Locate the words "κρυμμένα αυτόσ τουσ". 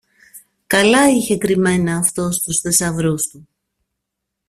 1.37-2.59